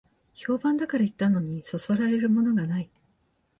[0.33, 2.89] 評判だから行ったのに、そそられるものがない